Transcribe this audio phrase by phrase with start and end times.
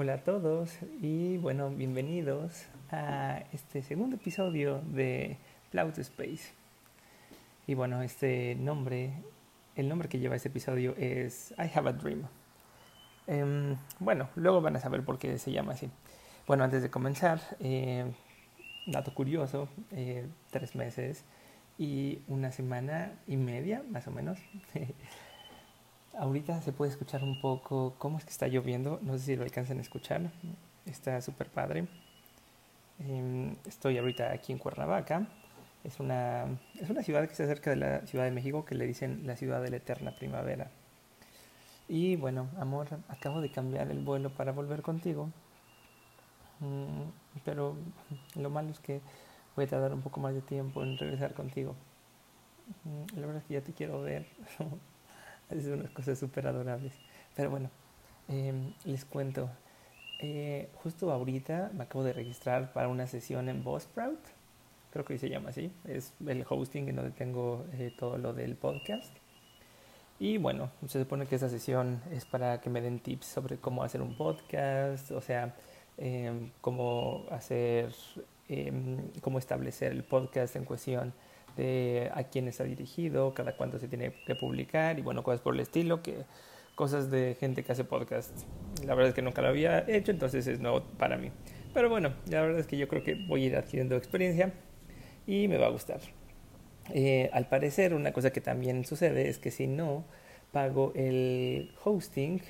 [0.00, 5.38] Hola a todos y bueno, bienvenidos a este segundo episodio de
[5.72, 6.52] Cloud Space.
[7.66, 9.10] Y bueno, este nombre,
[9.74, 12.22] el nombre que lleva este episodio es I Have a Dream.
[13.26, 15.90] Em, bueno, luego van a saber por qué se llama así.
[16.46, 18.04] Bueno, antes de comenzar, eh,
[18.86, 21.24] dato curioso, eh, tres meses
[21.76, 24.38] y una semana y media, más o menos.
[26.18, 28.98] Ahorita se puede escuchar un poco cómo es que está lloviendo.
[29.02, 30.32] No sé si lo alcanzan a escuchar.
[30.84, 31.86] Está súper padre.
[32.98, 35.28] Em, estoy ahorita aquí en Cuernavaca.
[35.84, 38.84] Es una, es una ciudad que está cerca de la Ciudad de México que le
[38.86, 40.72] dicen la ciudad de la eterna primavera.
[41.88, 45.30] Y bueno, amor, acabo de cambiar el vuelo para volver contigo.
[46.58, 47.10] Mm,
[47.44, 47.76] pero
[48.34, 49.00] lo malo es que
[49.54, 51.76] voy a tardar un poco más de tiempo en regresar contigo.
[52.84, 54.26] Mm, la verdad es que ya te quiero ver.
[55.50, 56.92] es unas cosas súper adorables.
[57.34, 57.70] Pero bueno,
[58.28, 59.48] em, les cuento.
[60.20, 64.18] Eh, justo ahorita me acabo de registrar para una sesión en Buzzsprout.
[64.92, 65.70] Creo que se llama así.
[65.84, 69.14] Es el hosting en donde tengo eh, todo lo del podcast.
[70.20, 73.84] Y bueno, se supone que esa sesión es para que me den tips sobre cómo
[73.84, 75.54] hacer un podcast, o sea,
[75.96, 77.94] em, cómo hacer,
[78.48, 81.12] em, cómo establecer el podcast en cuestión
[81.58, 85.54] de a quién está dirigido, cada cuánto se tiene que publicar y bueno, cosas por
[85.54, 86.24] el estilo, que
[86.74, 88.30] cosas de gente que hace podcast.
[88.86, 91.32] La verdad es que nunca lo había hecho, entonces es nuevo para mí.
[91.74, 94.52] Pero bueno, la verdad es que yo creo que voy a ir adquiriendo experiencia
[95.26, 96.00] y me va a gustar.
[96.94, 100.04] Eh, al parecer, una cosa que también sucede es que si no
[100.52, 102.40] pago el hosting,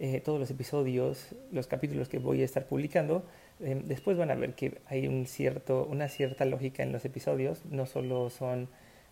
[0.00, 3.24] eh, todos los episodios, los capítulos que voy a estar publicando,
[3.62, 7.64] Em, después van a ver que hay un cierto, una cierta lógica en los episodios,
[7.66, 8.68] no solo son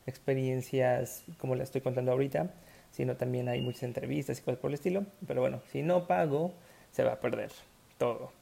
[0.07, 2.55] experiencias como la estoy contando ahorita,
[2.91, 6.55] sino también hay muchas entrevistas y cosas por el estilo, pero bueno, si no pago,
[6.93, 7.53] se va a perder
[7.99, 8.33] todo.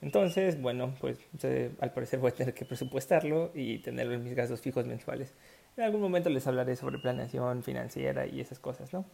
[0.00, 1.18] Entonces, bueno, pues
[1.80, 5.32] al parecer voy a tener que presupuestarlo y tenerlo en mis gastos fijos mensuales.
[5.76, 9.04] En algún momento les hablaré sobre planeación financiera y esas cosas, ¿no?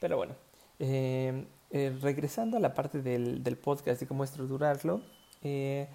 [0.00, 0.34] Pero bueno,
[0.78, 5.02] em, eh, regresando a la parte del, del podcast y cómo estructurarlo,
[5.42, 5.88] eh,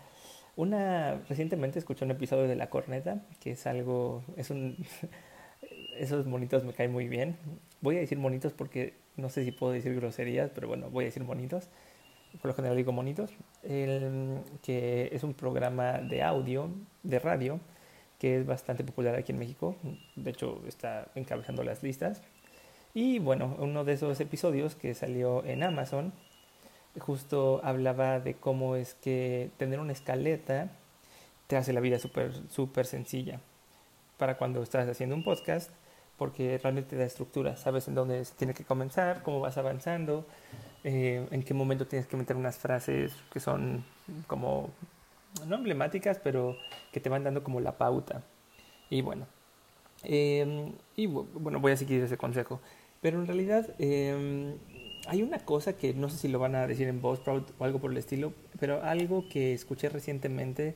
[0.56, 4.78] una recientemente escuché un episodio de La Corneta, que es algo, es un,
[5.98, 7.38] esos monitos me caen muy bien.
[7.82, 11.08] Voy a decir monitos porque no sé si puedo decir groserías, pero bueno, voy a
[11.08, 11.70] decir monitos.
[12.42, 16.70] Por lo general digo monitos, el, que es un programa de audio,
[17.04, 17.60] de radio,
[18.18, 19.76] que es bastante popular aquí en México.
[20.16, 22.22] De hecho, está encabezando las listas.
[22.96, 26.14] Y bueno, uno de esos episodios que salió en Amazon
[27.00, 30.70] justo hablaba de cómo es que tener una escaleta
[31.48, 33.40] te hace la vida súper super sencilla
[34.18, 35.72] para cuando estás haciendo un podcast,
[36.18, 40.26] porque realmente te da estructura, sabes en dónde tiene que comenzar, cómo vas avanzando,
[40.84, 43.84] eh, en qué momento tienes que meter unas frases que son
[44.28, 44.70] como,
[45.48, 46.56] no emblemáticas, pero
[46.92, 48.22] que te van dando como la pauta.
[48.90, 49.26] Y bueno,
[50.04, 52.62] eh, y bueno, voy a seguir ese consejo.
[53.02, 54.56] Pero en realidad, eh,
[55.08, 57.80] hay una cosa que no sé si lo van a decir en Buzzsprout o algo
[57.80, 60.76] por el estilo, pero algo que escuché recientemente,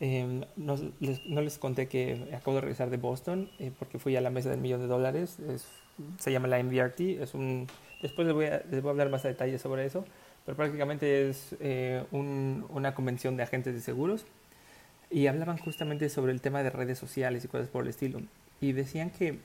[0.00, 4.30] em, no, les, conté que acabo de regresar de Boston eh, porque fui a la
[4.30, 5.38] mesa del millón de dólares,
[6.18, 7.66] se llama la MVRT, es un,
[8.02, 10.04] después les voy, a, les voy a hablar más a detalle sobre eso,
[10.44, 14.24] pero prácticamente es eh, una convención de agentes de seguros
[15.10, 18.20] y hablaban justamente sobre el tema de redes sociales y cosas por el estilo
[18.60, 19.38] y decían que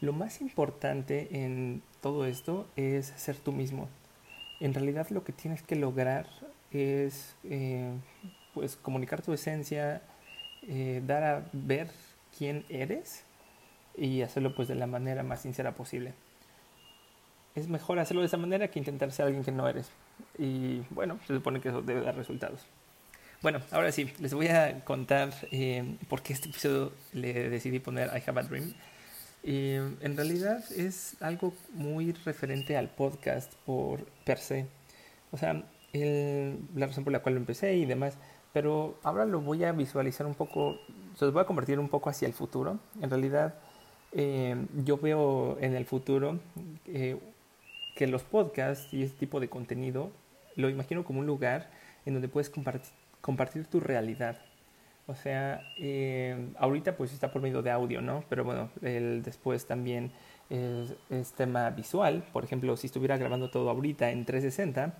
[0.00, 3.88] lo más importante en todo esto es ser tú mismo.
[4.60, 6.26] En realidad lo que tienes que lograr
[6.70, 7.94] es eh,
[8.52, 10.02] pues comunicar tu esencia,
[10.68, 11.88] eh, dar a ver
[12.36, 13.24] quién eres
[13.96, 16.12] y hacerlo pues de la manera más sincera posible.
[17.54, 19.88] Es mejor hacerlo de esa manera que intentar ser alguien que no eres.
[20.38, 22.66] Y bueno, se supone que eso debe dar resultados.
[23.40, 28.08] Bueno, ahora sí, les voy a contar eh, por qué este episodio le decidí poner
[28.08, 28.74] I Have a Dream.
[29.44, 34.66] Y en realidad es algo muy referente al podcast por per se.
[35.32, 38.16] O sea, la razón por la cual lo empecé y demás.
[38.54, 40.78] Pero ahora lo voy a visualizar un poco,
[41.16, 42.78] se los voy a convertir un poco hacia el futuro.
[43.02, 43.56] En realidad,
[44.12, 46.38] eh, yo veo en el futuro
[46.86, 47.18] eh,
[47.96, 50.10] que los podcasts y este tipo de contenido
[50.56, 51.68] lo imagino como un lugar
[52.06, 52.50] en donde puedes
[53.20, 54.38] compartir tu realidad
[55.06, 58.24] o sea, eh, ahorita pues está por medio de audio, ¿no?
[58.28, 60.12] Pero bueno, el, después también
[60.48, 62.24] es, tema visual.
[62.32, 64.94] Por ejemplo, si estuviera grabando todo ahorita en 360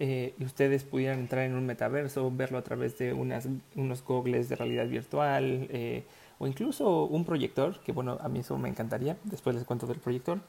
[0.00, 4.50] eh, y ustedes pudieran entrar en un metaverso, verlo a través de unas, unos gogles
[4.50, 6.04] de realidad virtual eh,
[6.38, 9.16] o incluso un proyector, que bueno, a mí eso me encantaría.
[9.24, 10.40] Después les cuento del proyector.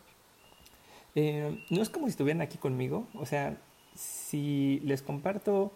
[1.15, 3.57] no es como si estuvieran aquí conmigo, o sea,
[3.95, 5.71] si les comparto,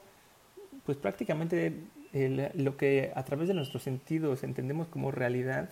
[0.86, 1.74] pues prácticamente
[2.14, 5.70] lo que a través de nuestros sentidos entendemos como realidad,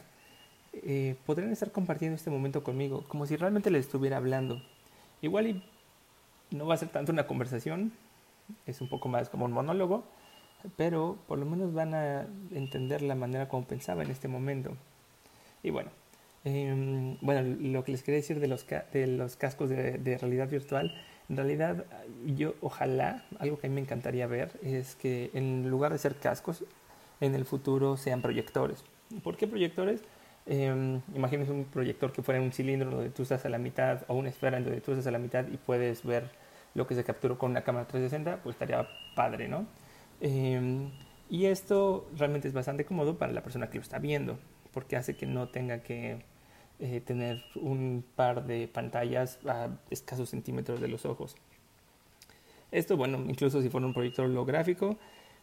[0.73, 4.61] eh, podrían estar compartiendo este momento conmigo, como si realmente les estuviera hablando.
[5.21, 5.63] Igual y
[6.51, 7.91] no va a ser tanto una conversación,
[8.65, 10.03] es un poco más como un monólogo,
[10.77, 14.71] pero por lo menos van a entender la manera como pensaba en este momento.
[15.63, 15.91] Y bueno,
[16.43, 20.49] em, bueno, lo que les quería decir de los, de los cascos de, de, realidad
[20.49, 20.93] virtual,
[21.31, 21.85] en realidad
[22.35, 26.15] yo ojalá, algo que a mí me encantaría ver, es que en lugar de ser
[26.15, 26.65] cascos,
[27.21, 28.83] en el futuro sean proyectores.
[29.23, 30.01] ¿Por qué proyectores?
[30.45, 34.15] Eh, imagínense un proyector que fuera un cilindro donde tú estás a la mitad o
[34.15, 36.29] una esfera donde tú estás a la mitad y puedes ver
[36.73, 38.85] lo que se capturó con una cámara 360, pues estaría
[39.15, 39.65] padre, ¿no?
[40.19, 40.91] Em,
[41.29, 44.37] y esto realmente es bastante cómodo para la persona que lo está viendo,
[44.73, 46.25] porque hace que no tenga que
[46.81, 51.35] eh, tener un par de pantallas a escasos centímetros de los ojos.
[52.71, 54.97] Esto, bueno, incluso si fuera un proyector holográfico,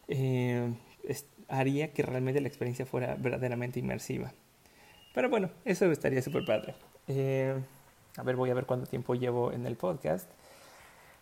[0.09, 0.73] eh,
[1.47, 4.33] haría que realmente la experiencia fuera verdaderamente inmersiva.
[5.13, 6.75] Pero bueno, eso estaría súper padre.
[7.07, 7.55] Eh,
[8.17, 10.29] a ver, voy a ver cuánto tiempo llevo en el podcast.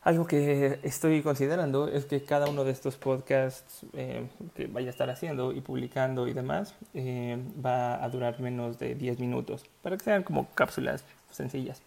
[0.04, 4.92] Algo que estoy considerando es que cada uno de estos podcasts eh, que vaya a
[4.92, 9.98] estar haciendo y publicando y demás eh, va a durar menos de 10 minutos para
[9.98, 11.82] que sean como cápsulas sencillas.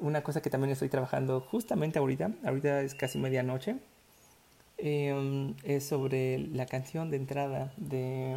[0.00, 3.76] Una cosa que también estoy trabajando justamente ahorita, ahorita es casi medianoche,
[4.76, 8.36] eh, es sobre la canción de entrada de,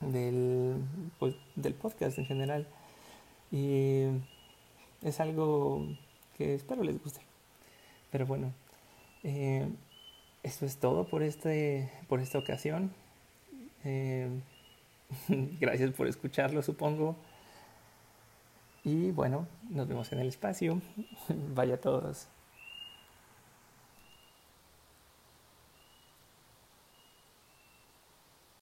[0.00, 0.76] del,
[1.18, 2.66] pues, del podcast en general.
[3.52, 4.04] Y
[5.02, 5.86] es algo
[6.36, 7.27] que espero les guste.
[8.10, 8.52] Pero bueno,
[9.22, 9.68] eh,
[10.42, 12.92] eso es todo por, este, por esta ocasión.
[13.84, 14.28] Eh,
[15.60, 17.16] gracias por escucharlo, supongo.
[18.84, 20.80] Y bueno, nos vemos en el espacio.
[21.54, 22.28] Vaya todos.